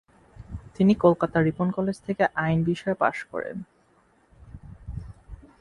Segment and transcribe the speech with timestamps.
[0.75, 3.57] তিনি কলকাতার Ripon College থেকে আইন বিষয়ে পাশ করেন।